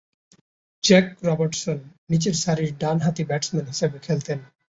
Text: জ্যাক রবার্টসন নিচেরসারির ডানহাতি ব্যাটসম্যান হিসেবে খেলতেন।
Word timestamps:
জ্যাক 0.83 1.05
রবার্টসন 1.23 1.77
নিচেরসারির 2.09 2.71
ডানহাতি 2.81 3.23
ব্যাটসম্যান 3.29 3.65
হিসেবে 3.71 3.97
খেলতেন। 3.99 4.39